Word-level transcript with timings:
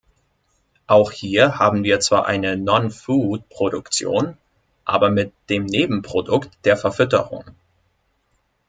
Auch 0.87 1.11
hier 1.11 1.59
haben 1.59 1.83
wir 1.83 1.99
zwar 1.99 2.25
eine 2.25 2.57
Nonfood-Produktion, 2.57 4.35
aber 4.83 5.11
mit 5.11 5.31
dem 5.47 5.65
Nebenprodukt 5.67 6.49
der 6.65 6.75
Verfütterung. 6.75 7.43